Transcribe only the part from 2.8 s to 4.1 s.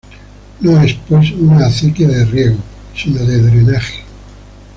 sino de drenaje.